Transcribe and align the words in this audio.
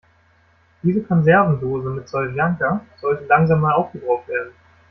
Diese 0.81 1.03
Konservendose 1.03 1.89
mit 1.91 2.09
Soljanka 2.09 2.81
sollte 2.99 3.25
langsam 3.27 3.61
mal 3.61 3.73
aufgebraucht 3.75 4.27
werden. 4.29 4.51